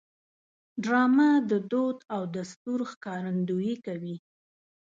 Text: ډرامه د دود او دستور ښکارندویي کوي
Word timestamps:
ډرامه 0.83 1.29
د 1.49 1.51
دود 1.71 1.97
او 2.15 2.21
دستور 2.37 2.79
ښکارندویي 2.91 3.75
کوي 3.85 4.15